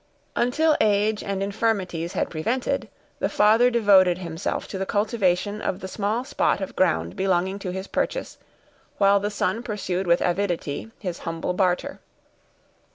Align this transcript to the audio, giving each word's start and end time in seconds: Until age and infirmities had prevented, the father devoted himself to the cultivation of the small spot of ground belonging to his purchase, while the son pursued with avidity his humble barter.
Until 0.35 0.75
age 0.81 1.21
and 1.23 1.43
infirmities 1.43 2.13
had 2.13 2.31
prevented, 2.31 2.89
the 3.19 3.29
father 3.29 3.69
devoted 3.69 4.17
himself 4.17 4.67
to 4.69 4.79
the 4.79 4.85
cultivation 4.87 5.61
of 5.61 5.79
the 5.79 5.87
small 5.87 6.23
spot 6.23 6.59
of 6.59 6.75
ground 6.75 7.15
belonging 7.15 7.59
to 7.59 7.69
his 7.69 7.85
purchase, 7.85 8.39
while 8.97 9.19
the 9.19 9.29
son 9.29 9.61
pursued 9.61 10.07
with 10.07 10.21
avidity 10.21 10.89
his 10.97 11.19
humble 11.19 11.53
barter. 11.53 11.99